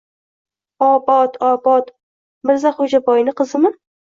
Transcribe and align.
—Obod, 0.87 1.37
Obod... 1.49 1.93
Mirzaxo‘jaboyni 2.51 3.37
qizimi? 3.43 3.77